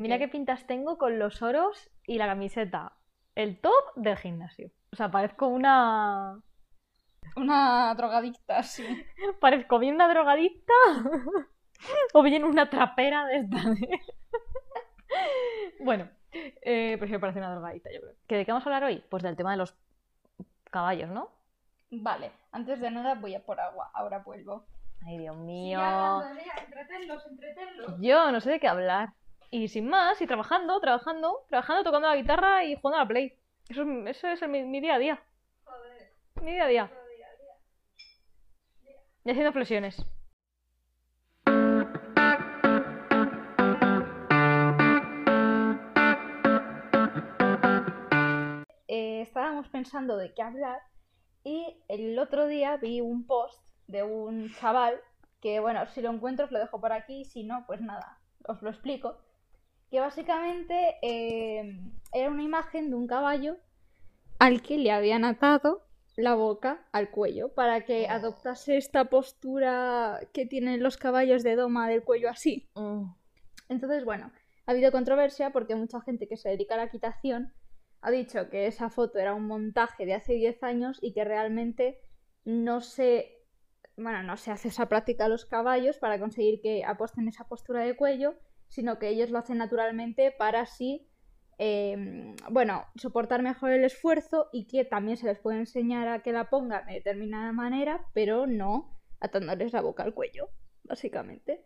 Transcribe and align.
Mira 0.00 0.18
que- 0.18 0.24
qué 0.24 0.28
pintas 0.28 0.66
tengo 0.66 0.98
con 0.98 1.18
los 1.18 1.42
oros 1.42 1.90
y 2.06 2.18
la 2.18 2.26
camiseta. 2.26 2.92
El 3.34 3.60
top 3.60 3.72
del 3.96 4.16
gimnasio. 4.16 4.70
O 4.92 4.96
sea, 4.96 5.10
parezco 5.10 5.48
una. 5.48 6.40
Una 7.36 7.94
drogadicta, 7.94 8.62
sí. 8.62 8.84
Parezco 9.40 9.78
bien 9.78 9.94
una 9.94 10.08
drogadicta. 10.08 10.72
o 12.14 12.22
bien 12.22 12.44
una 12.44 12.68
trapera 12.70 13.26
de 13.26 13.36
esta. 13.38 13.58
bueno, 15.80 16.08
eh, 16.32 16.96
prefiero 16.98 17.20
parecer 17.20 17.42
una 17.42 17.52
drogadicta, 17.52 17.90
yo 17.92 18.00
creo. 18.00 18.14
¿Que 18.26 18.36
¿De 18.36 18.44
qué 18.44 18.52
vamos 18.52 18.66
a 18.66 18.70
hablar 18.70 18.84
hoy? 18.84 19.02
Pues 19.08 19.22
del 19.22 19.36
tema 19.36 19.52
de 19.52 19.58
los 19.58 19.74
caballos, 20.70 21.10
¿no? 21.10 21.30
Vale, 21.90 22.32
antes 22.52 22.80
de 22.80 22.90
nada 22.90 23.14
voy 23.14 23.34
a 23.34 23.44
por 23.44 23.60
agua, 23.60 23.90
ahora 23.94 24.18
vuelvo. 24.18 24.66
Ay, 25.06 25.18
Dios 25.18 25.36
mío. 25.36 25.80
entretenlos, 26.60 27.24
entretenlos. 27.26 27.94
Yo 28.00 28.30
no 28.32 28.40
sé 28.40 28.50
de 28.50 28.60
qué 28.60 28.68
hablar. 28.68 29.10
Y 29.50 29.68
sin 29.68 29.88
más, 29.88 30.20
y 30.20 30.26
trabajando, 30.26 30.78
trabajando, 30.80 31.44
trabajando, 31.48 31.82
tocando 31.84 32.08
la 32.08 32.16
guitarra 32.16 32.64
y 32.64 32.76
jugando 32.76 32.98
a 32.98 33.04
la 33.04 33.08
Play. 33.08 33.38
Eso 33.68 33.82
es, 33.82 34.16
eso 34.16 34.28
es 34.28 34.42
el- 34.42 34.48
mi, 34.50 34.62
mi 34.64 34.80
día 34.80 34.94
a 34.94 34.98
día. 34.98 35.22
Joder, 35.64 36.12
Mi 36.42 36.52
día 36.52 36.64
a 36.64 36.68
día. 36.68 36.90
Y 39.24 39.30
haciendo 39.30 39.52
flexiones. 39.52 40.04
eh, 48.86 49.20
estábamos 49.22 49.68
pensando 49.68 50.16
de 50.16 50.32
qué 50.34 50.42
hablar 50.42 50.80
y 51.44 51.82
el 51.88 52.18
otro 52.18 52.46
día 52.46 52.76
vi 52.76 53.00
un 53.00 53.26
post 53.26 53.58
de 53.86 54.02
un 54.02 54.52
chaval 54.54 55.00
que, 55.40 55.60
bueno, 55.60 55.86
si 55.86 56.02
lo 56.02 56.10
encuentro 56.10 56.46
os 56.46 56.50
lo 56.52 56.58
dejo 56.58 56.80
por 56.80 56.92
aquí, 56.92 57.24
si 57.24 57.44
no, 57.44 57.64
pues 57.66 57.80
nada, 57.80 58.18
os 58.46 58.60
lo 58.62 58.70
explico. 58.70 59.18
Que 59.90 60.00
básicamente 60.00 60.96
eh, 61.02 61.80
era 62.12 62.30
una 62.30 62.42
imagen 62.42 62.90
de 62.90 62.96
un 62.96 63.06
caballo 63.06 63.56
al 64.38 64.62
que 64.62 64.78
le 64.78 64.92
habían 64.92 65.24
atado 65.24 65.88
la 66.16 66.34
boca 66.34 66.84
al 66.92 67.10
cuello 67.10 67.54
para 67.54 67.84
que 67.84 68.08
adoptase 68.08 68.76
esta 68.76 69.04
postura 69.04 70.20
que 70.32 70.46
tienen 70.46 70.82
los 70.82 70.96
caballos 70.96 71.42
de 71.42 71.54
doma 71.54 71.88
del 71.88 72.02
cuello 72.02 72.28
así. 72.28 72.68
Entonces, 73.68 74.04
bueno, 74.04 74.32
ha 74.66 74.72
habido 74.72 74.90
controversia 74.90 75.50
porque 75.50 75.76
mucha 75.76 76.00
gente 76.00 76.26
que 76.26 76.36
se 76.36 76.48
dedica 76.48 76.74
a 76.74 76.78
la 76.78 76.84
equitación 76.84 77.52
ha 78.00 78.10
dicho 78.10 78.48
que 78.50 78.66
esa 78.66 78.90
foto 78.90 79.18
era 79.18 79.34
un 79.34 79.46
montaje 79.46 80.06
de 80.06 80.14
hace 80.14 80.34
10 80.34 80.62
años 80.62 80.98
y 81.00 81.12
que 81.12 81.24
realmente 81.24 82.00
no 82.44 82.80
se, 82.80 83.44
bueno, 83.96 84.22
no 84.22 84.36
se 84.36 84.50
hace 84.50 84.68
esa 84.68 84.88
práctica 84.88 85.26
a 85.26 85.28
los 85.28 85.44
caballos 85.44 85.98
para 85.98 86.18
conseguir 86.18 86.60
que 86.60 86.84
aposten 86.84 87.28
esa 87.28 87.48
postura 87.48 87.82
de 87.82 87.96
cuello, 87.96 88.34
sino 88.68 88.98
que 88.98 89.08
ellos 89.08 89.30
lo 89.30 89.38
hacen 89.38 89.58
naturalmente 89.58 90.32
para 90.32 90.60
así, 90.60 91.08
eh, 91.58 92.34
bueno, 92.50 92.84
soportar 92.94 93.42
mejor 93.42 93.70
el 93.70 93.84
esfuerzo 93.84 94.48
y 94.52 94.66
que 94.66 94.84
también 94.84 95.16
se 95.16 95.26
les 95.26 95.38
puede 95.38 95.58
enseñar 95.58 96.06
a 96.06 96.22
que 96.22 96.32
la 96.32 96.48
pongan 96.50 96.86
de 96.86 96.94
determinada 96.94 97.52
manera, 97.52 98.06
pero 98.14 98.46
no 98.46 98.96
atándoles 99.20 99.72
la 99.72 99.80
boca 99.80 100.04
al 100.04 100.14
cuello, 100.14 100.50
básicamente. 100.84 101.64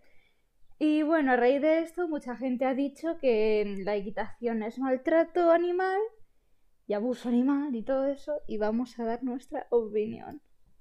Y 0.79 1.03
bueno, 1.03 1.33
a 1.33 1.37
raíz 1.37 1.61
de 1.61 1.81
esto, 1.81 2.09
mucha 2.09 2.37
gente 2.37 2.65
ha 2.65 2.75
dicho 2.75 3.19
que 3.19 3.77
la 3.85 3.95
equitación 3.95 4.63
es 4.63 4.79
maltrato 4.79 5.53
animal 5.53 6.01
y 6.87 6.95
abuso 6.95 7.29
animal 7.29 7.75
y 7.75 7.83
todo 7.83 8.07
eso, 8.07 8.41
y 8.49 8.57
vamos 8.57 8.99
a 8.99 9.05
dar 9.05 9.23
nuestra 9.23 9.67
opinión. 9.71 10.41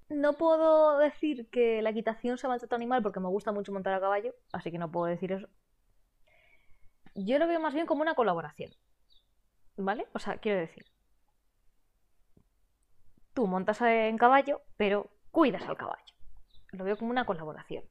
No 0.09 0.33
puedo 0.33 0.97
decir 0.97 1.49
que 1.49 1.81
la 1.81 1.91
equitación 1.91 2.37
sea 2.37 2.49
maltrato 2.49 2.75
animal 2.75 3.03
porque 3.03 3.19
me 3.19 3.29
gusta 3.29 3.51
mucho 3.51 3.73
montar 3.73 3.93
a 3.93 3.99
caballo, 3.99 4.33
así 4.53 4.71
que 4.71 4.77
no 4.77 4.91
puedo 4.91 5.05
decir 5.05 5.33
eso. 5.33 5.47
Yo 7.15 7.39
lo 7.39 7.47
veo 7.47 7.59
más 7.59 7.73
bien 7.73 7.85
como 7.85 8.01
una 8.01 8.15
colaboración. 8.15 8.71
¿Vale? 9.77 10.07
O 10.13 10.19
sea, 10.19 10.37
quiero 10.37 10.59
decir. 10.59 10.85
Tú 13.33 13.47
montas 13.47 13.81
en 13.81 14.17
caballo, 14.17 14.61
pero 14.77 15.09
cuidas 15.31 15.63
al 15.63 15.77
caballo. 15.77 16.13
Lo 16.71 16.83
veo 16.83 16.97
como 16.97 17.11
una 17.11 17.25
colaboración, 17.25 17.83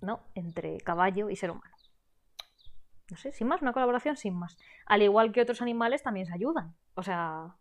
¿no? 0.00 0.20
Entre 0.34 0.78
caballo 0.78 1.30
y 1.30 1.36
ser 1.36 1.50
humano. 1.50 1.74
No 3.10 3.16
sé, 3.16 3.32
sin 3.32 3.46
más, 3.46 3.62
una 3.62 3.72
colaboración 3.72 4.16
sin 4.16 4.34
más. 4.34 4.56
Al 4.86 5.02
igual 5.02 5.32
que 5.32 5.42
otros 5.42 5.62
animales 5.62 6.02
también 6.02 6.26
se 6.26 6.34
ayudan. 6.34 6.74
O 6.94 7.02
sea, 7.02 7.56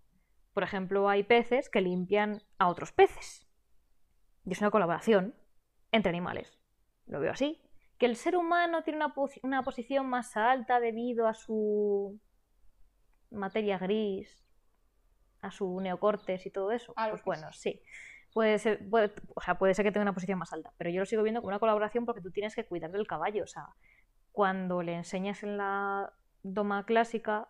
por 0.53 0.63
ejemplo, 0.63 1.09
hay 1.09 1.23
peces 1.23 1.69
que 1.69 1.81
limpian 1.81 2.41
a 2.57 2.67
otros 2.69 2.91
peces. 2.91 3.47
Y 4.45 4.53
es 4.53 4.61
una 4.61 4.71
colaboración 4.71 5.35
entre 5.91 6.09
animales. 6.09 6.59
Lo 7.05 7.19
veo 7.19 7.31
así. 7.31 7.61
Que 8.01 8.07
el 8.07 8.15
ser 8.15 8.35
humano 8.35 8.81
tiene 8.81 8.97
una, 8.97 9.13
una 9.43 9.61
posición 9.61 10.09
más 10.09 10.35
alta 10.35 10.79
debido 10.79 11.27
a 11.27 11.35
su 11.35 12.19
materia 13.29 13.77
gris, 13.77 14.43
a 15.41 15.51
su 15.51 15.79
neocortes 15.79 16.43
y 16.47 16.49
todo 16.49 16.71
eso. 16.71 16.93
Algo 16.95 17.11
pues 17.11 17.23
bueno, 17.23 17.53
sí. 17.53 17.79
Puede 18.33 18.57
ser, 18.57 18.89
puede, 18.89 19.13
o 19.35 19.41
sea, 19.41 19.59
puede 19.59 19.75
ser 19.75 19.85
que 19.85 19.91
tenga 19.91 20.01
una 20.01 20.15
posición 20.15 20.39
más 20.39 20.51
alta, 20.51 20.73
pero 20.79 20.89
yo 20.89 21.01
lo 21.01 21.05
sigo 21.05 21.21
viendo 21.21 21.41
como 21.41 21.49
una 21.49 21.59
colaboración 21.59 22.07
porque 22.07 22.21
tú 22.21 22.31
tienes 22.31 22.55
que 22.55 22.65
cuidar 22.65 22.91
del 22.91 23.05
caballo. 23.05 23.43
O 23.43 23.47
sea, 23.47 23.67
cuando 24.31 24.81
le 24.81 24.95
enseñas 24.95 25.43
en 25.43 25.57
la 25.57 26.11
doma 26.41 26.87
clásica, 26.87 27.49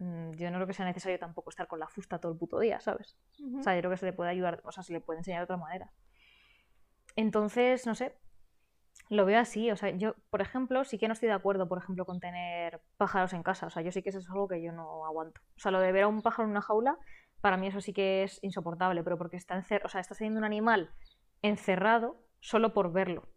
mm, 0.00 0.32
yo 0.32 0.50
no 0.50 0.58
creo 0.58 0.66
que 0.66 0.74
sea 0.74 0.84
necesario 0.84 1.18
tampoco 1.18 1.48
estar 1.48 1.66
con 1.66 1.80
la 1.80 1.88
fusta 1.88 2.20
todo 2.20 2.32
el 2.32 2.38
puto 2.38 2.60
día, 2.60 2.78
¿sabes? 2.80 3.16
O 3.58 3.62
sea, 3.62 3.74
yo 3.74 3.80
creo 3.80 3.92
que 3.92 3.96
se 3.96 4.04
le 4.04 4.12
puede 4.12 4.28
ayudar, 4.28 4.60
o 4.64 4.70
sea, 4.70 4.82
se 4.82 4.92
le 4.92 5.00
puede 5.00 5.20
enseñar 5.20 5.40
de 5.40 5.44
otra 5.44 5.56
manera. 5.56 5.90
Entonces, 7.16 7.86
no 7.86 7.94
sé, 7.94 8.14
lo 9.10 9.24
veo 9.24 9.38
así. 9.38 9.70
O 9.70 9.76
sea, 9.76 9.90
yo, 9.90 10.14
por 10.30 10.40
ejemplo, 10.40 10.84
sí 10.84 10.98
que 10.98 11.08
no 11.08 11.12
estoy 11.12 11.28
de 11.28 11.34
acuerdo, 11.34 11.68
por 11.68 11.78
ejemplo, 11.78 12.04
con 12.04 12.20
tener 12.20 12.80
pájaros 12.96 13.32
en 13.32 13.42
casa. 13.42 13.66
O 13.66 13.70
sea, 13.70 13.82
yo 13.82 13.92
sí 13.92 14.02
que 14.02 14.10
eso 14.10 14.18
es 14.18 14.28
algo 14.30 14.48
que 14.48 14.62
yo 14.62 14.72
no 14.72 15.06
aguanto. 15.06 15.40
O 15.56 15.60
sea, 15.60 15.70
lo 15.70 15.80
de 15.80 15.92
ver 15.92 16.04
a 16.04 16.08
un 16.08 16.22
pájaro 16.22 16.44
en 16.44 16.50
una 16.50 16.62
jaula, 16.62 16.98
para 17.40 17.56
mí 17.56 17.66
eso 17.66 17.80
sí 17.80 17.92
que 17.92 18.24
es 18.24 18.42
insoportable, 18.42 19.02
pero 19.04 19.16
porque 19.16 19.36
está 19.36 19.54
encer 19.54 19.82
o 19.84 19.88
sea, 19.88 20.00
estás 20.00 20.18
teniendo 20.18 20.38
un 20.38 20.44
animal 20.44 20.90
encerrado 21.42 22.22
solo 22.40 22.74
por 22.74 22.92
verlo. 22.92 23.28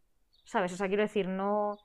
¿Sabes? 0.46 0.74
O 0.74 0.78
sea, 0.78 0.88
quiero 0.88 1.04
decir, 1.04 1.28
no. 1.28 1.78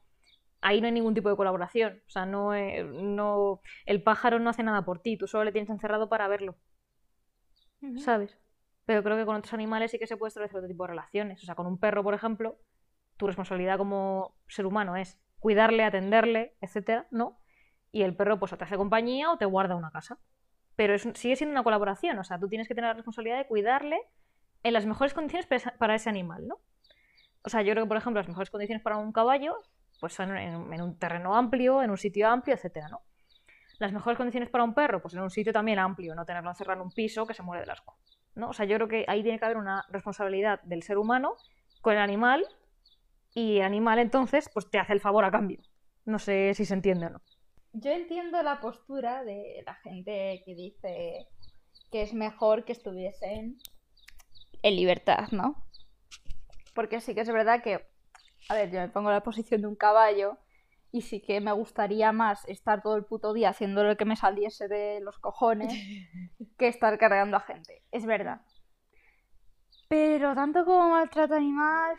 Ahí 0.62 0.80
no 0.80 0.86
hay 0.86 0.92
ningún 0.92 1.14
tipo 1.14 1.28
de 1.28 1.36
colaboración. 1.36 2.02
O 2.06 2.10
sea, 2.10 2.26
no, 2.26 2.54
eh, 2.54 2.82
no. 2.84 3.60
El 3.84 4.02
pájaro 4.02 4.38
no 4.40 4.50
hace 4.50 4.62
nada 4.62 4.84
por 4.84 5.00
ti, 5.00 5.16
tú 5.16 5.26
solo 5.26 5.44
le 5.44 5.52
tienes 5.52 5.70
encerrado 5.70 6.08
para 6.08 6.28
verlo. 6.28 6.56
¿sabes? 7.98 8.36
Pero 8.84 9.02
creo 9.02 9.16
que 9.16 9.26
con 9.26 9.36
otros 9.36 9.54
animales 9.54 9.90
sí 9.90 9.98
que 9.98 10.06
se 10.06 10.16
puede 10.16 10.28
establecer 10.28 10.58
otro 10.58 10.68
tipo 10.68 10.84
de 10.84 10.88
relaciones. 10.88 11.42
O 11.42 11.46
sea, 11.46 11.54
con 11.54 11.66
un 11.66 11.78
perro, 11.78 12.02
por 12.02 12.14
ejemplo, 12.14 12.58
tu 13.16 13.26
responsabilidad 13.26 13.78
como 13.78 14.36
ser 14.48 14.66
humano 14.66 14.96
es 14.96 15.18
cuidarle, 15.38 15.84
atenderle, 15.84 16.56
etcétera, 16.60 17.06
¿no? 17.10 17.38
Y 17.92 18.02
el 18.02 18.16
perro, 18.16 18.38
pues, 18.38 18.52
o 18.52 18.58
te 18.58 18.64
hace 18.64 18.76
compañía 18.76 19.30
o 19.30 19.38
te 19.38 19.44
guarda 19.44 19.76
una 19.76 19.90
casa. 19.90 20.18
Pero 20.74 20.94
es, 20.94 21.08
sigue 21.14 21.36
siendo 21.36 21.52
una 21.52 21.62
colaboración. 21.62 22.18
O 22.18 22.24
sea, 22.24 22.38
tú 22.38 22.48
tienes 22.48 22.68
que 22.68 22.74
tener 22.74 22.88
la 22.88 22.94
responsabilidad 22.94 23.38
de 23.38 23.46
cuidarle 23.46 24.00
en 24.62 24.72
las 24.72 24.84
mejores 24.86 25.14
condiciones 25.14 25.46
para 25.78 25.94
ese 25.94 26.10
animal, 26.10 26.46
¿no? 26.46 26.58
O 27.42 27.48
sea, 27.48 27.62
yo 27.62 27.72
creo 27.72 27.84
que, 27.84 27.88
por 27.88 27.96
ejemplo, 27.96 28.20
las 28.20 28.28
mejores 28.28 28.50
condiciones 28.50 28.82
para 28.82 28.96
un 28.96 29.12
caballo, 29.12 29.56
pues 30.00 30.12
son 30.12 30.36
en, 30.36 30.72
en 30.72 30.82
un 30.82 30.98
terreno 30.98 31.34
amplio, 31.36 31.82
en 31.82 31.90
un 31.90 31.96
sitio 31.96 32.28
amplio, 32.28 32.54
etcétera, 32.56 32.88
¿no? 32.88 33.02
Las 33.78 33.92
mejores 33.92 34.16
condiciones 34.16 34.50
para 34.50 34.64
un 34.64 34.74
perro, 34.74 35.00
pues 35.00 35.14
en 35.14 35.20
un 35.20 35.30
sitio 35.30 35.52
también 35.52 35.78
amplio, 35.78 36.14
no 36.14 36.24
tenerlo 36.24 36.50
encerrado 36.50 36.80
en 36.80 36.86
un 36.86 36.92
piso 36.92 37.26
que 37.26 37.34
se 37.34 37.42
muere 37.42 37.60
del 37.60 37.70
asco. 37.70 37.98
¿no? 38.34 38.50
O 38.50 38.52
sea, 38.52 38.66
yo 38.66 38.76
creo 38.76 38.88
que 38.88 39.04
ahí 39.08 39.22
tiene 39.22 39.38
que 39.38 39.44
haber 39.44 39.56
una 39.56 39.84
responsabilidad 39.88 40.62
del 40.62 40.82
ser 40.82 40.98
humano 40.98 41.36
con 41.82 41.94
el 41.94 42.00
animal 42.00 42.46
y 43.36 43.58
el 43.58 43.64
animal 43.64 43.98
entonces 43.98 44.48
pues 44.52 44.70
te 44.70 44.78
hace 44.78 44.94
el 44.94 45.00
favor 45.00 45.22
a 45.26 45.30
cambio. 45.30 45.60
No 46.06 46.18
sé 46.18 46.54
si 46.54 46.64
se 46.64 46.72
entiende 46.72 47.06
o 47.06 47.10
no. 47.10 47.22
Yo 47.74 47.90
entiendo 47.90 48.42
la 48.42 48.60
postura 48.60 49.24
de 49.24 49.62
la 49.66 49.74
gente 49.74 50.42
que 50.46 50.54
dice 50.54 51.28
que 51.92 52.00
es 52.00 52.14
mejor 52.14 52.64
que 52.64 52.72
estuviesen 52.72 53.58
en 54.62 54.76
libertad, 54.76 55.28
¿no? 55.32 55.68
Porque 56.74 57.02
sí 57.02 57.14
que 57.14 57.20
es 57.20 57.28
verdad 57.28 57.62
que, 57.62 57.86
a 58.48 58.54
ver, 58.54 58.70
yo 58.70 58.80
me 58.80 58.88
pongo 58.88 59.10
en 59.10 59.16
la 59.16 59.22
posición 59.22 59.60
de 59.60 59.66
un 59.66 59.76
caballo 59.76 60.38
y 60.90 61.02
sí 61.02 61.20
que 61.20 61.42
me 61.42 61.52
gustaría 61.52 62.12
más 62.12 62.42
estar 62.48 62.80
todo 62.80 62.96
el 62.96 63.04
puto 63.04 63.34
día 63.34 63.50
haciendo 63.50 63.84
lo 63.84 63.98
que 63.98 64.06
me 64.06 64.16
saliese 64.16 64.66
de 64.66 65.00
los 65.00 65.18
cojones 65.18 65.74
que 66.58 66.68
estar 66.68 66.96
cargando 66.96 67.36
a 67.36 67.40
gente. 67.40 67.82
Es 67.92 68.06
verdad. 68.06 68.40
Pero 69.88 70.34
tanto 70.34 70.64
como 70.64 70.88
maltrato 70.88 71.34
animal, 71.34 71.96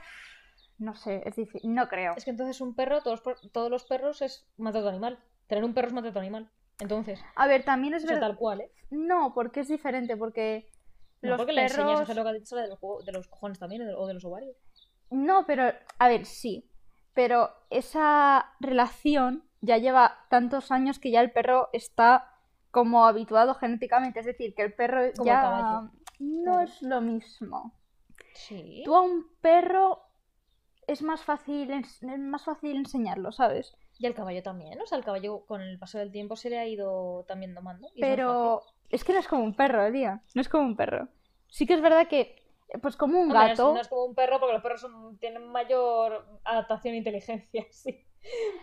no 0.77 0.95
sé, 0.95 1.21
es 1.25 1.35
difícil. 1.35 1.74
No 1.74 1.88
creo. 1.88 2.13
Es 2.15 2.24
que 2.25 2.31
entonces 2.31 2.62
un 2.62 2.75
perro, 2.75 3.01
todos, 3.01 3.21
todos 3.51 3.69
los 3.71 3.83
perros 3.85 4.21
es 4.21 4.47
maltrato 4.57 4.89
animal. 4.89 5.19
Tener 5.47 5.63
un 5.63 5.74
perro 5.74 5.88
es 5.88 5.94
maltrato 5.94 6.19
animal. 6.19 6.50
Entonces, 6.79 7.19
A 7.35 7.47
ver, 7.47 7.63
también 7.65 7.94
es 7.95 8.03
o 8.03 8.07
sea, 8.07 8.15
verdad. 8.15 8.29
tal 8.29 8.38
cual, 8.38 8.62
¿eh? 8.62 8.71
No, 8.91 9.33
porque 9.33 9.62
es 9.62 9.68
diferente, 9.68 10.15
porque 10.15 10.69
No, 11.21 11.29
los 11.31 11.38
porque 11.38 11.53
le 11.53 11.63
enseñas 11.63 11.79
a 11.81 11.85
perros... 11.94 12.01
hacer 12.01 12.15
lo 12.18 12.24
que 12.24 12.29
ha 12.29 12.33
dicho 12.33 12.56
de 12.56 12.68
los, 12.68 12.79
co- 12.79 13.01
de 13.03 13.12
los 13.12 13.27
cojones 13.27 13.57
también 13.59 13.81
o 13.97 14.06
de 14.06 14.13
los 14.13 14.24
ovarios. 14.25 14.56
No, 15.09 15.45
pero, 15.47 15.71
a 16.00 16.07
ver, 16.07 16.25
sí. 16.25 16.69
Pero 17.13 17.50
esa 17.71 18.53
relación 18.59 19.44
ya 19.62 19.77
lleva 19.77 20.25
tantos 20.29 20.71
años 20.71 21.00
que 21.00 21.09
ya 21.09 21.21
el 21.21 21.31
perro 21.31 21.69
está 21.74 22.31
como 22.69 23.06
habituado 23.07 23.56
genéticamente. 23.56 24.19
Es 24.19 24.27
decir, 24.27 24.53
que 24.53 24.62
el 24.62 24.74
perro 24.75 25.01
Como 25.15 25.25
ya 25.25 25.41
el 25.41 25.63
no 26.19 26.44
Claro. 26.44 26.62
es 26.62 26.81
lo 26.83 27.01
mismo. 27.01 27.74
Sí. 28.35 28.83
Tú 28.85 28.95
a 28.95 29.01
un 29.01 29.25
perro 29.41 30.01
es 30.88 31.01
más 31.01 31.24
fácil, 31.24 31.69
es 31.72 32.01
más 32.04 32.44
fácil 32.45 32.75
enseñarlo, 32.78 33.31
¿sabes? 33.31 33.75
Y 34.00 34.06
el 34.06 34.13
caballo 34.16 34.42
también, 34.44 34.80
o 34.81 34.86
sea, 34.86 34.98
el 34.98 35.04
caballo 35.04 35.45
con 35.45 35.62
el 35.62 35.78
paso 35.80 35.98
del 35.98 36.12
tiempo 36.12 36.36
se 36.36 36.50
le 36.50 36.60
ha 36.60 36.68
ido 36.68 37.25
también 37.28 37.54
domando. 37.54 37.88
y 37.94 38.01
Pero 38.01 38.63
es 38.89 39.04
que 39.04 39.13
no 39.13 39.19
es 39.19 39.28
como 39.28 39.44
un 39.44 39.56
perro, 39.56 39.92
tía. 39.92 40.22
No 40.34 40.42
es 40.42 40.50
como 40.50 40.63
un 40.66 40.75
perro. 40.75 41.07
Sí 41.50 41.66
que 41.66 41.74
es 41.74 41.81
verdad 41.81 42.07
que, 42.07 42.36
pues 42.81 42.95
como 42.95 43.19
un. 43.19 43.31
Hombre, 43.31 43.50
gato. 43.50 43.74
No 43.74 43.81
es 43.81 43.88
como 43.88 44.06
un 44.06 44.16
perro 44.16 44.39
porque 44.39 44.54
los 44.54 44.62
perros 44.63 44.81
son- 44.81 45.18
tienen 45.19 45.48
mayor 45.51 46.25
adaptación 46.44 46.94
e 46.94 46.98
inteligencia, 46.98 47.66
sí. 47.72 48.04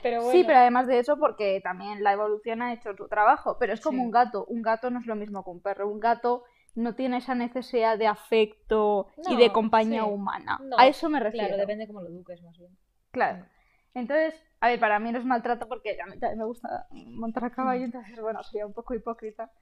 Pero 0.02 0.18
bueno. 0.22 0.32
Sí, 0.32 0.44
pero 0.44 0.58
además 0.58 0.86
de 0.86 0.98
eso, 0.98 1.16
porque 1.18 1.60
también 1.62 2.02
la 2.04 2.12
evolución 2.12 2.60
ha 2.62 2.72
hecho 2.74 2.94
su 2.96 3.08
trabajo. 3.08 3.56
Pero 3.58 3.72
es 3.72 3.80
como 3.80 3.98
Sí. 3.98 4.04
un 4.04 4.10
gato. 4.10 4.44
Un 4.46 4.60
gato 4.62 4.90
no 4.90 5.00
es 5.00 5.06
lo 5.06 5.16
mismo 5.16 5.42
que 5.42 5.50
un 5.50 5.60
perro. 5.62 5.88
Un 5.88 6.00
gato 6.00 6.44
no 6.74 6.94
tiene 6.94 7.18
esa 7.18 7.34
necesidad 7.34 7.98
de 7.98 8.06
afecto 8.06 9.08
y 9.28 9.36
de 9.36 9.52
compañía 9.52 10.04
sí. 10.04 10.08
humana. 10.10 10.60
No, 10.62 10.78
A 10.78 10.86
eso 10.86 11.08
me 11.08 11.20
refiero. 11.20 11.46
Claro, 11.48 11.60
depende 11.60 11.86
cómo 11.86 12.02
lo 12.02 12.08
eduques 12.08 12.42
más 12.42 12.58
bien. 12.58 12.76
Claro. 13.10 13.46
Entonces, 13.94 14.34
a 14.60 14.68
ver, 14.68 14.80
para 14.80 14.98
mí 14.98 15.12
no 15.12 15.18
es 15.18 15.24
maltrato 15.24 15.68
porque 15.68 15.96
a 16.00 16.06
mí 16.06 16.18
también 16.18 16.38
me 16.38 16.44
gusta 16.44 16.86
montar 16.90 17.44
a 17.44 17.50
caballo, 17.50 17.84
entonces, 17.84 18.18
bueno, 18.20 18.42
sería 18.42 18.66
un 18.66 18.72
poco 18.74 18.94
hipócrita. 18.94 19.52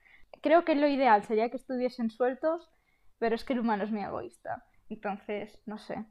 Creo 0.40 0.64
que 0.64 0.74
lo 0.74 0.88
ideal 0.88 1.22
sería 1.24 1.50
que 1.50 1.58
estuviesen 1.58 2.10
sueltos, 2.10 2.70
pero 3.18 3.34
es 3.34 3.44
que 3.44 3.52
el 3.52 3.60
humano 3.60 3.84
es 3.84 3.90
muy 3.90 4.02
egoísta. 4.02 4.64
Entonces, 4.88 5.58
no 5.66 5.78
sé. 5.78 6.04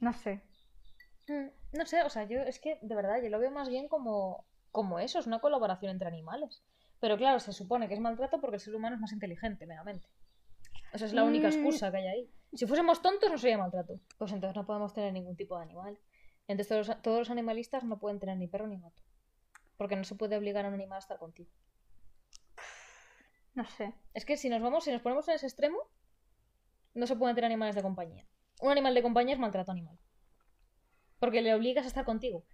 No 0.00 0.12
sé. 0.12 0.42
Mm, 1.28 1.48
No 1.78 1.86
sé, 1.86 2.02
o 2.02 2.08
sea, 2.10 2.24
yo 2.24 2.40
es 2.40 2.58
que 2.60 2.78
de 2.82 2.94
verdad 2.94 3.20
yo 3.22 3.28
lo 3.30 3.38
veo 3.38 3.50
más 3.50 3.68
bien 3.68 3.88
como, 3.88 4.44
como 4.70 4.98
eso, 4.98 5.18
es 5.18 5.26
una 5.26 5.40
colaboración 5.40 5.90
entre 5.92 6.08
animales. 6.08 6.62
Pero 7.04 7.18
claro, 7.18 7.38
se 7.38 7.52
supone 7.52 7.86
que 7.86 7.92
es 7.92 8.00
maltrato 8.00 8.40
porque 8.40 8.56
el 8.56 8.60
ser 8.62 8.74
humano 8.74 8.94
es 8.96 9.00
más 9.02 9.12
inteligente, 9.12 9.66
meramente. 9.66 10.08
Esa 10.94 11.04
es 11.04 11.12
la 11.12 11.22
única 11.22 11.48
Mm. 11.48 11.52
excusa 11.52 11.90
que 11.90 11.98
hay 11.98 12.06
ahí. 12.06 12.30
Si 12.54 12.66
fuésemos 12.66 13.02
tontos 13.02 13.30
no 13.30 13.36
sería 13.36 13.58
maltrato. 13.58 14.00
Pues 14.16 14.32
entonces 14.32 14.56
no 14.56 14.64
podemos 14.64 14.94
tener 14.94 15.12
ningún 15.12 15.36
tipo 15.36 15.54
de 15.58 15.64
animal. 15.64 15.98
Entonces 16.48 16.66
todos 16.68 16.88
los, 16.88 17.02
todos 17.02 17.18
los 17.18 17.30
animalistas 17.30 17.84
no 17.84 17.98
pueden 17.98 18.20
tener 18.20 18.38
ni 18.38 18.48
perro 18.48 18.66
ni 18.68 18.80
gato. 18.80 19.02
Porque 19.76 19.96
no 19.96 20.04
se 20.04 20.14
puede 20.14 20.38
obligar 20.38 20.64
a 20.64 20.68
un 20.68 20.74
animal 20.74 20.96
a 20.96 21.00
estar 21.00 21.18
contigo. 21.18 21.50
No 23.54 23.66
sé. 23.66 23.92
Es 24.14 24.24
que 24.24 24.38
si 24.38 24.48
nos 24.48 24.62
vamos, 24.62 24.84
si 24.84 24.90
nos 24.90 25.02
ponemos 25.02 25.28
en 25.28 25.34
ese 25.34 25.44
extremo, 25.46 25.76
no 26.94 27.06
se 27.06 27.16
pueden 27.16 27.34
tener 27.34 27.48
animales 27.50 27.74
de 27.76 27.82
compañía. 27.82 28.26
Un 28.62 28.70
animal 28.72 28.94
de 28.94 29.02
compañía 29.02 29.34
es 29.34 29.40
maltrato 29.40 29.72
animal. 29.72 29.98
Porque 31.18 31.42
le 31.42 31.54
obligas 31.54 31.84
a 31.84 31.88
estar 31.88 32.06
contigo. 32.06 32.44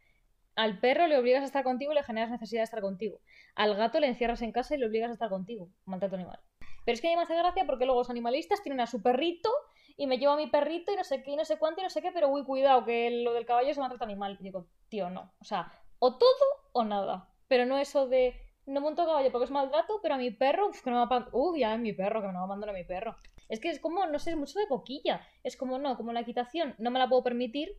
Al 0.61 0.79
perro 0.79 1.07
le 1.07 1.17
obligas 1.17 1.41
a 1.41 1.47
estar 1.47 1.65
contigo 1.65 1.93
y 1.93 1.95
le 1.95 2.03
generas 2.03 2.31
necesidad 2.31 2.61
de 2.61 2.65
estar 2.65 2.83
contigo. 2.83 3.23
Al 3.55 3.75
gato 3.77 3.99
le 3.99 4.09
encierras 4.09 4.43
en 4.43 4.53
casa 4.53 4.75
y 4.75 4.79
le 4.79 4.85
obligas 4.85 5.09
a 5.09 5.15
estar 5.15 5.31
contigo. 5.31 5.71
Maltrato 5.87 6.17
animal. 6.17 6.39
Pero 6.85 6.95
es 6.95 7.01
que 7.01 7.07
a 7.07 7.11
mí 7.13 7.17
me 7.17 7.23
hace 7.23 7.35
gracia 7.35 7.65
porque 7.65 7.87
luego 7.87 8.01
los 8.01 8.11
animalistas 8.11 8.63
tienen 8.63 8.81
a 8.81 8.87
su 8.87 9.01
perrito 9.01 9.51
y 9.97 10.07
me 10.07 10.19
llevo 10.19 10.35
a 10.35 10.37
mi 10.37 10.49
perrito 10.49 10.93
y 10.93 10.97
no 10.97 11.05
sé 11.05 11.23
qué 11.23 11.31
y 11.31 11.37
no 11.37 11.47
sé 11.47 11.59
cuánto 11.59 11.81
y 11.81 11.85
no 11.85 11.89
sé 11.89 12.03
qué, 12.03 12.13
pero 12.13 12.29
uy, 12.29 12.45
cuidado, 12.45 12.85
que 12.85 13.11
lo 13.25 13.33
del 13.33 13.47
caballo 13.47 13.71
es 13.71 13.79
maltrato 13.79 14.05
animal. 14.05 14.37
Y 14.39 14.45
digo, 14.45 14.67
tío, 14.91 15.09
no. 15.09 15.33
O 15.41 15.45
sea, 15.45 15.73
o 15.99 16.19
todo 16.19 16.45
o 16.73 16.85
nada. 16.85 17.33
Pero 17.49 17.65
no 17.65 17.79
eso 17.79 18.07
de 18.07 18.35
no 18.67 18.83
monto 18.83 19.07
caballo 19.07 19.33
porque 19.33 19.47
es 19.47 19.51
maltrato, 19.51 20.01
pero 20.03 20.17
a 20.17 20.19
mi 20.19 20.31
perro, 20.31 20.69
uf, 20.69 20.83
que 20.83 20.91
no 20.91 21.07
me 21.07 21.11
va. 21.11 21.27
Uy, 21.33 21.61
ya 21.61 21.73
es 21.73 21.81
mi 21.81 21.95
perro, 21.95 22.21
que 22.21 22.27
no 22.27 22.35
me 22.35 22.39
abandono 22.41 22.73
a 22.73 22.75
mi 22.75 22.85
perro. 22.85 23.17
Es 23.49 23.61
que 23.61 23.71
es 23.71 23.81
como, 23.81 24.05
no 24.05 24.19
sé, 24.19 24.33
es 24.33 24.37
mucho 24.37 24.59
de 24.59 24.69
coquilla. 24.69 25.27
Es 25.43 25.57
como, 25.57 25.79
no, 25.79 25.97
como 25.97 26.13
la 26.13 26.21
equitación 26.21 26.75
no 26.77 26.91
me 26.91 26.99
la 26.99 27.09
puedo 27.09 27.23
permitir 27.23 27.79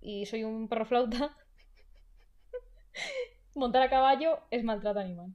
y 0.00 0.26
soy 0.26 0.44
un 0.44 0.68
perro 0.68 0.86
flauta. 0.86 1.36
Montar 3.54 3.82
a 3.82 3.90
caballo 3.90 4.40
es 4.50 4.64
maltrato 4.64 5.00
animal. 5.00 5.32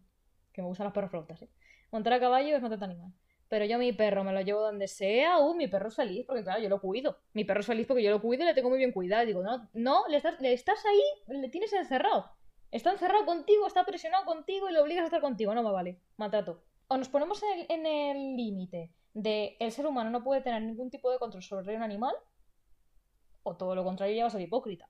Que 0.54 0.62
me 0.62 0.68
gustan 0.68 0.86
los 0.86 0.94
perros 0.94 1.12
flautas, 1.12 1.42
¿eh? 1.44 1.50
Montar 1.92 2.14
a 2.14 2.20
caballo 2.20 2.56
es 2.56 2.62
maltrato 2.62 2.86
animal. 2.86 3.12
Pero 3.50 3.64
yo 3.66 3.78
mi 3.78 3.94
perro 3.94 4.24
me 4.26 4.34
lo 4.34 4.42
llevo 4.42 4.60
donde 4.62 4.88
sea, 4.90 5.38
uh, 5.40 5.54
mi 5.56 5.68
perro 5.68 5.88
es 5.88 5.96
feliz, 5.96 6.26
porque 6.26 6.44
claro, 6.44 6.62
yo 6.62 6.68
lo 6.68 6.82
cuido. 6.82 7.18
Mi 7.34 7.46
perro 7.46 7.62
es 7.62 7.66
feliz 7.66 7.88
porque 7.88 8.04
yo 8.04 8.12
lo 8.12 8.22
cuido 8.22 8.44
y 8.44 8.46
le 8.46 8.54
tengo 8.54 8.70
muy 8.70 8.78
bien 8.78 8.92
cuidado. 8.92 9.26
Digo, 9.26 9.42
no, 9.44 9.70
no, 9.74 10.06
le 10.10 10.18
estás, 10.18 10.40
le 10.42 10.52
estás 10.52 10.84
ahí, 10.86 11.38
le 11.40 11.48
tienes 11.50 11.72
encerrado. 11.74 12.30
Está 12.72 12.92
encerrado 12.92 13.26
contigo, 13.26 13.66
está 13.66 13.86
presionado 13.86 14.26
contigo 14.26 14.70
y 14.70 14.74
lo 14.74 14.82
obligas 14.84 15.04
a 15.04 15.06
estar 15.06 15.22
contigo. 15.22 15.54
No 15.54 15.64
me 15.64 15.72
vale, 15.72 16.02
maltrato. 16.18 16.62
O 16.90 16.98
nos 16.98 17.08
ponemos 17.08 17.42
en 17.70 17.86
el- 17.86 18.36
límite 18.36 18.92
de 19.14 19.56
el 19.60 19.72
ser 19.72 19.88
humano 19.88 20.10
no 20.10 20.24
puede 20.24 20.42
tener 20.42 20.62
ningún 20.62 20.90
tipo 20.90 21.10
de 21.10 21.18
control 21.20 21.42
sobre 21.44 21.76
un 21.76 21.84
animal, 21.84 22.16
o 23.44 23.56
todo 23.56 23.76
lo 23.76 23.84
contrario, 23.86 24.16
ya 24.16 24.24
va 24.24 24.28
a 24.28 24.32
ser 24.32 24.42
hipócrita. 24.42 24.90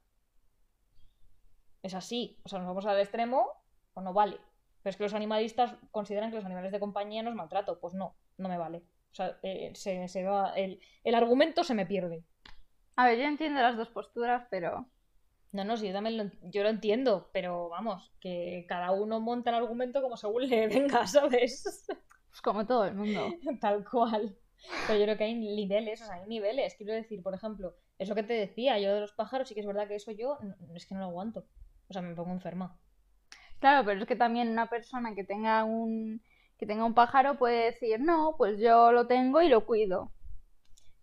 Es 1.83 1.93
así. 1.93 2.39
O 2.43 2.49
sea, 2.49 2.59
nos 2.59 2.67
vamos 2.67 2.85
al 2.85 2.99
extremo 2.99 3.47
o 3.93 4.01
no 4.01 4.13
vale. 4.13 4.39
Pero 4.81 4.91
es 4.91 4.97
que 4.97 5.03
los 5.03 5.13
animalistas 5.13 5.75
consideran 5.91 6.29
que 6.31 6.37
los 6.37 6.45
animales 6.45 6.71
de 6.71 6.79
compañía 6.79 7.23
no 7.23 7.29
es 7.29 7.35
maltrato. 7.35 7.79
Pues 7.79 7.93
no, 7.93 8.15
no 8.37 8.49
me 8.49 8.57
vale. 8.57 8.79
O 9.11 9.15
sea, 9.15 9.39
eh, 9.43 9.71
se, 9.75 10.07
se 10.07 10.23
va, 10.23 10.53
el, 10.55 10.79
el 11.03 11.15
argumento 11.15 11.63
se 11.63 11.73
me 11.75 11.85
pierde. 11.85 12.23
A 12.97 13.05
ver, 13.07 13.17
yo 13.19 13.25
entiendo 13.25 13.61
las 13.61 13.77
dos 13.77 13.89
posturas, 13.89 14.45
pero 14.49 14.87
No, 15.51 15.65
no, 15.65 15.77
sí, 15.77 15.87
yo 15.87 15.93
también 15.93 16.17
lo, 16.17 16.31
yo 16.43 16.63
lo 16.63 16.69
entiendo, 16.69 17.29
pero 17.33 17.69
vamos, 17.69 18.13
que 18.19 18.65
cada 18.69 18.91
uno 18.91 19.19
monta 19.21 19.49
el 19.51 19.57
argumento 19.57 20.01
como 20.01 20.17
según 20.17 20.47
le 20.49 20.67
venga, 20.67 21.07
¿sabes? 21.07 21.63
pues 22.29 22.41
como 22.41 22.65
todo 22.65 22.85
el 22.85 22.95
mundo. 22.95 23.39
Tal 23.61 23.83
cual. 23.89 24.37
Pero 24.85 24.99
yo 24.99 25.05
creo 25.05 25.17
que 25.17 25.23
hay 25.25 25.35
niveles, 25.35 26.01
o 26.01 26.05
sea, 26.05 26.15
hay 26.15 26.27
niveles. 26.27 26.75
Quiero 26.75 26.93
decir, 26.93 27.21
por 27.23 27.33
ejemplo, 27.35 27.75
es 27.97 28.09
lo 28.09 28.15
que 28.15 28.23
te 28.23 28.33
decía, 28.33 28.79
yo 28.79 28.93
de 28.93 29.01
los 29.01 29.13
pájaros, 29.13 29.47
sí 29.47 29.53
que 29.55 29.61
es 29.61 29.67
verdad 29.67 29.87
que 29.87 29.95
eso 29.95 30.11
yo 30.11 30.37
es 30.75 30.85
que 30.85 30.95
no 30.95 31.01
lo 31.01 31.07
aguanto. 31.07 31.47
O 31.89 31.93
sea, 31.93 32.01
me 32.01 32.15
pongo 32.15 32.31
enferma. 32.31 32.77
Claro, 33.59 33.85
pero 33.85 34.01
es 34.01 34.07
que 34.07 34.15
también 34.15 34.49
una 34.49 34.67
persona 34.69 35.15
que 35.15 35.23
tenga 35.23 35.63
un 35.63 36.21
que 36.57 36.65
tenga 36.65 36.85
un 36.85 36.95
pájaro 36.95 37.37
puede 37.37 37.65
decir, 37.65 37.99
no, 37.99 38.35
pues 38.37 38.59
yo 38.59 38.91
lo 38.91 39.05
tengo 39.07 39.41
y 39.41 39.49
lo 39.49 39.65
cuido. 39.65 40.11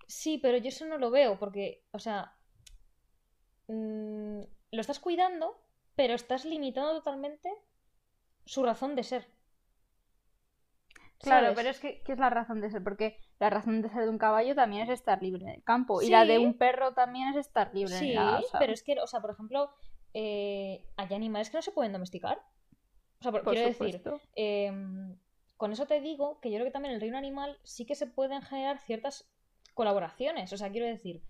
Sí, 0.08 0.38
pero 0.38 0.58
yo 0.58 0.68
eso 0.68 0.84
no 0.86 0.98
lo 0.98 1.10
veo, 1.10 1.38
porque, 1.38 1.84
o 1.92 1.98
sea, 1.98 2.32
mm, 3.68 4.40
lo 4.72 4.80
estás 4.80 4.98
cuidando, 5.00 5.56
pero 5.96 6.14
estás 6.14 6.44
limitando 6.44 6.92
totalmente 6.94 7.48
su 8.44 8.62
razón 8.64 8.94
de 8.96 9.04
ser. 9.04 9.26
Claro, 11.18 11.46
¿Sabes? 11.46 11.56
pero 11.56 11.68
es 11.70 11.80
que, 11.80 12.02
¿qué 12.02 12.12
es 12.12 12.18
la 12.18 12.28
razón 12.30 12.60
de 12.60 12.70
ser? 12.70 12.82
Porque 12.82 13.16
la 13.38 13.48
razón 13.48 13.80
de 13.80 13.88
ser 13.88 14.02
de 14.02 14.10
un 14.10 14.18
caballo 14.18 14.54
también 14.54 14.82
es 14.82 14.90
estar 14.90 15.22
libre 15.22 15.44
en 15.44 15.50
el 15.50 15.62
campo. 15.62 16.02
Y 16.02 16.10
la 16.10 16.26
de 16.26 16.36
Sí. 16.36 16.44
un 16.44 16.58
perro 16.58 16.92
también 16.92 17.28
es 17.28 17.36
estar 17.36 17.72
libre 17.72 17.94
Sí, 17.94 18.10
en 18.10 18.16
la 18.16 18.40
casa. 18.42 18.58
pero 18.58 18.72
es 18.72 18.82
que, 18.82 19.00
o 19.00 19.06
sea, 19.06 19.20
por 19.20 19.30
ejemplo, 19.30 19.70
eh, 20.14 20.86
hay 20.96 21.14
animales 21.14 21.50
que 21.50 21.58
no 21.58 21.62
se 21.62 21.72
pueden 21.72 21.92
domesticar. 21.92 22.38
O 23.20 23.22
sea, 23.22 23.32
por- 23.32 23.42
Por 23.42 23.52
quiero 23.54 23.68
decir, 23.68 24.00
em, 24.34 25.16
con 25.56 25.72
eso 25.72 25.86
te 25.86 26.00
digo 26.00 26.40
que 26.40 26.50
yo 26.50 26.56
creo 26.56 26.66
que 26.66 26.70
también 26.72 26.90
en 26.92 26.96
el 26.96 27.00
reino 27.00 27.18
animal 27.18 27.58
sí 27.62 27.84
que 27.86 27.94
se 27.94 28.06
pueden 28.06 28.42
generar 28.42 28.78
ciertas 28.80 29.28
colaboraciones. 29.74 30.52
O 30.52 30.56
sea, 30.56 30.70
quiero 30.70 30.86
decir, 30.86 31.22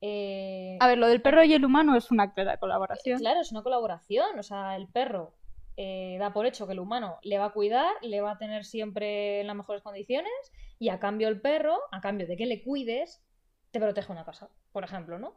eh, 0.00 0.78
A 0.80 0.86
ver, 0.88 0.98
lo 0.98 1.08
del 1.08 1.20
perro 1.22 1.44
y 1.44 1.52
el 1.54 1.64
humano 1.64 1.96
es 1.96 2.10
una 2.10 2.32
clara 2.32 2.56
colaboración. 2.58 3.18
claro, 3.18 3.40
es 3.40 3.52
una 3.52 3.62
colaboración. 3.62 4.38
O 4.38 4.42
sea, 4.42 4.76
el 4.76 4.88
perro 4.88 5.34
eh, 5.76 6.16
da 6.18 6.32
por 6.32 6.46
hecho 6.46 6.66
que 6.66 6.72
el 6.72 6.78
humano 6.80 7.18
le 7.22 7.38
va 7.38 7.46
a 7.46 7.52
cuidar, 7.52 7.92
le 8.02 8.20
va 8.20 8.32
a 8.32 8.38
tener 8.38 8.64
siempre 8.64 9.40
en 9.40 9.46
las 9.46 9.56
mejores 9.56 9.82
condiciones 9.82 10.32
y 10.78 10.88
a 10.90 10.98
cambio 10.98 11.28
el 11.28 11.40
perro, 11.40 11.78
a 11.90 12.00
cambio 12.00 12.26
de 12.26 12.36
que 12.36 12.46
le 12.46 12.62
cuides, 12.62 13.22
te 13.70 13.80
protege 13.80 14.10
una 14.12 14.24
casa, 14.24 14.48
por 14.72 14.84
ejemplo, 14.84 15.18
¿no? 15.18 15.34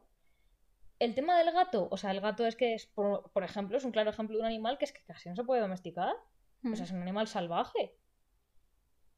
El 1.03 1.15
tema 1.15 1.38
del 1.38 1.51
gato, 1.51 1.89
o 1.91 1.98
sea, 1.98 2.12
el 2.12 2.22
gato 2.22 2.45
es 2.45 2.55
que 2.55 2.75
es, 2.75 2.86
por, 2.86 3.29
por 3.33 3.43
ejemplo, 3.43 3.75
es 3.75 3.83
un 3.83 3.91
claro 3.91 4.10
ejemplo 4.10 4.38
de 4.38 4.41
un 4.41 4.48
animal 4.48 4.77
que 4.77 4.86
es 4.86 4.93
que 4.93 5.03
casi 5.03 5.27
no 5.27 5.36
se 5.36 5.43
puede 5.43 5.60
domesticar. 5.60 6.15
O 6.72 6.75
sea, 6.77 6.86
es 6.86 6.91
un 6.91 7.01
animal 7.01 7.27
salvaje. 7.27 7.93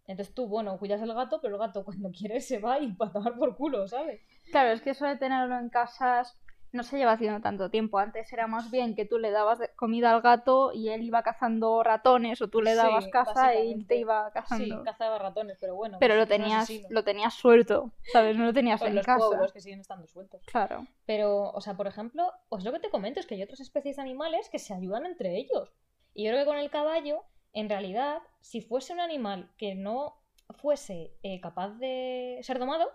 Entonces 0.07 0.33
tú, 0.33 0.47
bueno, 0.47 0.79
cuidas 0.79 0.99
el 1.03 1.13
gato, 1.13 1.39
pero 1.41 1.53
el 1.53 1.59
gato 1.59 1.85
cuando 1.85 2.09
quiere 2.17 2.41
se 2.41 2.57
va 2.57 2.79
y 2.79 2.91
para 2.93 3.11
tomar 3.11 3.37
por 3.37 3.55
culo, 3.55 3.87
¿sabes? 3.87 4.19
Claro, 4.49 4.71
es 4.71 4.81
que 4.81 4.89
eso 4.91 5.05
de 5.05 5.17
tenerlo 5.17 5.59
en 5.59 5.69
casas 5.69 6.35
no 6.75 6.83
se 6.83 6.97
lleva 6.97 7.13
haciendo 7.13 7.41
tanto 7.41 7.69
tiempo. 7.71 7.97
Antes 7.97 8.31
era 8.31 8.45
más 8.47 8.69
bien 8.69 8.95
que 8.95 9.05
tú 9.05 9.17
le 9.17 9.31
dabas 9.31 9.59
comida 9.75 10.13
al 10.13 10.21
gato 10.21 10.71
y 10.73 10.89
él 10.89 11.03
iba 11.03 11.23
cazando 11.23 11.81
ratones 11.83 12.41
o 12.41 12.49
tú 12.49 12.61
le 12.61 12.71
Sí, 12.71 12.77
dabas 12.77 13.07
caza 13.07 13.55
y 13.55 13.71
él 13.73 13.87
te 13.87 13.97
iba 13.97 14.27
Sí, 14.27 14.33
cazando. 14.33 14.83
cazaba 14.83 15.17
ratones, 15.17 15.57
pero 15.59 15.75
bueno. 15.75 15.97
Pero 15.99 16.13
pues 16.15 16.19
lo 16.19 16.27
tenías, 16.27 16.71
lo 16.89 17.03
tenías 17.03 17.33
suelto, 17.33 17.91
¿sabes? 18.11 18.37
No 18.37 18.45
lo 18.45 18.53
tenías 18.53 18.81
en 18.83 18.95
los 18.95 19.05
casa. 19.05 19.25
pueblos 19.25 19.51
que 19.53 19.61
siguen 19.61 19.79
estando 19.79 20.05
sueltos. 20.07 20.41
Claro. 20.45 20.85
Pero, 21.05 21.51
o 21.51 21.61
sea, 21.61 21.75
por 21.75 21.87
ejemplo, 21.87 22.31
os 22.49 22.63
lo 22.63 22.71
que 22.71 22.79
te 22.79 22.89
comento 22.89 23.19
es 23.19 23.25
que 23.25 23.35
hay 23.35 23.43
otras 23.43 23.59
especies 23.61 23.95
de 23.95 24.01
animales 24.01 24.49
que 24.49 24.59
se 24.59 24.73
ayudan 24.73 25.05
entre 25.05 25.37
ellos. 25.37 25.71
Y 26.13 26.25
yo 26.25 26.31
creo 26.31 26.43
que 26.43 26.49
con 26.49 26.57
el 26.57 26.69
caballo, 26.69 27.23
en 27.53 27.69
realidad, 27.69 28.19
si 28.41 28.61
fuese 28.61 28.93
un 28.93 28.99
animal 28.99 29.49
que 29.57 29.75
no 29.75 30.21
fuese 30.57 31.13
eh, 31.23 31.39
capaz 31.41 31.69
de 31.79 32.39
ser 32.43 32.59
domado, 32.59 32.87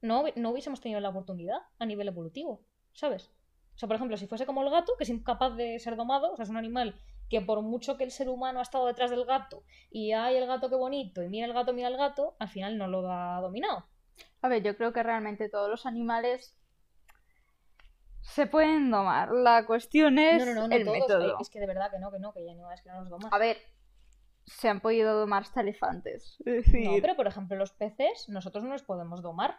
no, 0.00 0.24
no 0.36 0.50
hubiésemos 0.50 0.80
tenido 0.80 1.00
la 1.00 1.08
oportunidad 1.08 1.58
a 1.78 1.86
nivel 1.86 2.08
evolutivo, 2.08 2.60
¿sabes? 2.94 3.30
O 3.74 3.78
sea, 3.78 3.86
por 3.88 3.96
ejemplo, 3.96 4.16
si 4.16 4.26
fuese 4.26 4.46
como 4.46 4.62
el 4.62 4.70
gato, 4.70 4.94
que 4.96 5.04
es 5.04 5.10
incapaz 5.10 5.54
de 5.56 5.78
ser 5.80 5.96
domado, 5.96 6.32
o 6.32 6.36
sea, 6.36 6.44
es 6.44 6.48
un 6.50 6.56
animal 6.56 6.94
que 7.28 7.40
por 7.40 7.60
mucho 7.62 7.96
que 7.96 8.04
el 8.04 8.10
ser 8.10 8.28
humano 8.28 8.58
ha 8.60 8.62
estado 8.62 8.86
detrás 8.86 9.10
del 9.10 9.24
gato 9.24 9.64
y 9.90 10.12
ay, 10.12 10.36
el 10.36 10.46
gato 10.46 10.68
qué 10.68 10.76
bonito, 10.76 11.22
y 11.22 11.28
mira 11.28 11.46
el 11.46 11.52
gato, 11.54 11.72
mira 11.72 11.88
el 11.88 11.96
gato, 11.96 12.36
al 12.38 12.48
final 12.48 12.78
no 12.78 12.86
lo 12.86 13.10
ha 13.10 13.40
dominado. 13.40 13.84
A 14.42 14.48
ver, 14.48 14.62
yo 14.62 14.76
creo 14.76 14.92
que 14.92 15.02
realmente 15.02 15.48
todos 15.48 15.68
los 15.68 15.86
animales 15.86 16.56
se 18.20 18.46
pueden 18.46 18.90
domar. 18.90 19.32
La 19.32 19.66
cuestión 19.66 20.18
es 20.18 20.44
No, 20.46 20.54
no, 20.54 20.60
no, 20.62 20.68
no 20.68 20.76
el 20.76 20.84
todos. 20.84 20.98
método. 20.98 21.30
eh, 21.32 21.36
Es 21.40 21.50
que 21.50 21.60
de 21.60 21.66
verdad 21.66 21.90
que 21.90 21.98
no, 21.98 22.10
que 22.10 22.18
no, 22.18 22.32
que 22.32 22.40
hay 22.40 22.48
animales 22.48 22.80
que 22.82 22.90
no 22.90 23.00
los 23.00 23.10
doman. 23.10 23.32
A 23.32 23.38
ver, 23.38 23.58
se 24.46 24.68
han 24.68 24.80
podido 24.80 25.18
domar 25.18 25.42
hasta 25.42 25.60
elefantes. 25.62 26.36
Es 26.44 26.66
decir, 26.66 26.86
No, 26.88 26.96
pero 27.00 27.16
por 27.16 27.26
ejemplo, 27.26 27.56
los 27.56 27.72
peces, 27.72 28.28
nosotros 28.28 28.64
no 28.64 28.70
los 28.70 28.82
podemos 28.82 29.22
domar. 29.22 29.58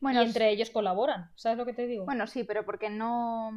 Bueno, 0.00 0.22
y 0.22 0.26
entre 0.26 0.50
ellos 0.50 0.70
colaboran, 0.70 1.30
¿sabes 1.36 1.58
lo 1.58 1.66
que 1.66 1.72
te 1.72 1.86
digo? 1.86 2.04
bueno, 2.04 2.26
sí, 2.26 2.44
pero 2.44 2.64
porque 2.64 2.90
no, 2.90 3.50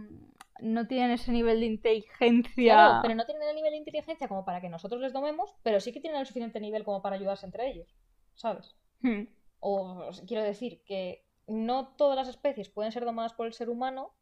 no 0.62 0.88
tienen 0.88 1.12
ese 1.12 1.32
nivel 1.32 1.60
de 1.60 1.66
inteligencia. 1.66 2.74
Claro, 2.74 3.00
pero 3.02 3.16
no 3.16 3.26
tienen 3.26 3.50
el 3.50 3.56
nivel 3.56 3.72
de 3.72 3.78
inteligencia 3.78 4.28
como 4.28 4.46
para 4.46 4.62
que 4.62 4.70
nosotros 4.70 5.02
les 5.02 5.14
domemos, 5.14 5.56
pero 5.64 5.80
sí 5.80 5.92
que 5.92 6.00
tienen 6.00 6.20
el 6.20 6.28
suficiente 6.28 6.60
nivel 6.60 6.84
como 6.84 7.02
para 7.02 7.16
ayudarse 7.16 7.46
entre 7.46 7.70
ellos, 7.70 7.96
¿sabes? 8.36 8.76
Hmm. 9.02 9.24
O 9.60 10.10
quiero 10.28 10.44
decir 10.44 10.84
que 10.86 11.26
no 11.48 11.96
todas 11.96 12.16
las 12.16 12.28
especies 12.28 12.70
pueden 12.70 12.92
ser 12.92 13.06
domadas 13.06 13.34
por 13.34 13.48
el 13.48 13.54
ser 13.54 13.70
humano, 13.70 14.14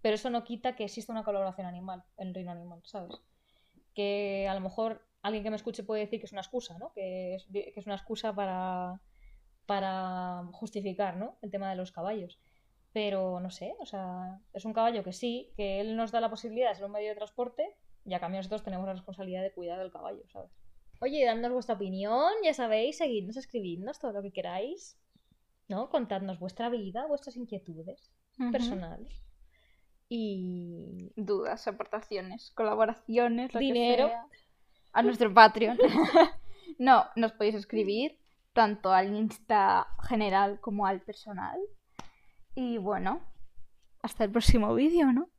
pero 0.00 0.14
eso 0.14 0.30
no 0.30 0.44
quita 0.44 0.74
que 0.74 0.84
exista 0.84 1.12
una 1.12 1.24
colaboración 1.24 1.66
animal, 1.66 2.04
el 2.16 2.34
reino 2.34 2.50
animal, 2.50 2.80
¿sabes? 2.84 3.20
Que 3.94 4.48
a 4.48 4.54
lo 4.54 4.60
mejor 4.60 5.06
alguien 5.22 5.44
que 5.44 5.50
me 5.50 5.56
escuche 5.56 5.84
puede 5.84 6.02
decir 6.02 6.18
que 6.20 6.26
es 6.26 6.32
una 6.32 6.40
excusa, 6.40 6.78
¿no? 6.78 6.92
Que 6.92 7.36
es, 7.36 7.46
que 7.52 7.74
es 7.76 7.86
una 7.86 7.94
excusa 7.94 8.34
para, 8.34 9.00
para 9.66 10.44
justificar, 10.52 11.16
¿no? 11.16 11.36
El 11.42 11.50
tema 11.50 11.70
de 11.70 11.76
los 11.76 11.92
caballos. 11.92 12.38
Pero 12.92 13.40
no 13.40 13.50
sé, 13.50 13.74
o 13.80 13.86
sea, 13.86 14.40
es 14.52 14.64
un 14.64 14.74
caballo 14.74 15.02
que 15.02 15.12
sí, 15.12 15.50
que 15.56 15.80
él 15.80 15.96
nos 15.96 16.12
da 16.12 16.20
la 16.20 16.30
posibilidad 16.30 16.68
de 16.68 16.74
ser 16.74 16.84
un 16.84 16.92
medio 16.92 17.08
de 17.08 17.14
transporte 17.16 17.74
y 18.04 18.14
a 18.14 18.20
cambio 18.20 18.38
nosotros 18.38 18.64
tenemos 18.64 18.86
la 18.86 18.92
responsabilidad 18.92 19.42
de 19.42 19.52
cuidar 19.52 19.78
del 19.78 19.92
caballo, 19.92 20.22
¿sabes? 20.32 20.50
Oye, 21.00 21.24
dándonos 21.24 21.54
vuestra 21.54 21.74
opinión, 21.74 22.30
ya 22.44 22.54
sabéis, 22.54 22.98
seguidnos, 22.98 23.36
escribidnos 23.36 23.98
todo 23.98 24.12
lo 24.12 24.22
que 24.22 24.32
queráis, 24.32 24.98
¿no? 25.68 25.88
Contadnos 25.88 26.38
vuestra 26.38 26.68
vida, 26.68 27.06
vuestras 27.06 27.36
inquietudes 27.36 28.12
personales. 28.50 29.22
Y 30.08 31.10
Dudas, 31.16 31.66
aportaciones, 31.66 32.50
colaboraciones, 32.50 33.54
lo 33.54 33.60
que 33.60 33.64
Dinero. 33.66 34.08
sea. 34.08 34.26
A 34.92 35.02
nuestro 35.02 35.32
Patreon. 35.32 35.78
no, 36.78 37.06
nos 37.16 37.32
podéis 37.32 37.54
escribir 37.54 38.18
tanto 38.52 38.92
al 38.92 39.14
Insta 39.14 39.86
general 40.08 40.60
como 40.60 40.86
al 40.86 41.00
personal. 41.00 41.58
Y 42.54 42.78
bueno, 42.78 43.20
hasta 44.02 44.24
el 44.24 44.30
próximo 44.30 44.74
vídeo, 44.74 45.12
¿no? 45.12 45.30